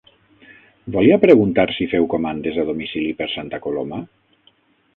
[0.95, 4.05] Volia preguntar si feu comandes a domicili per Santa Coloma?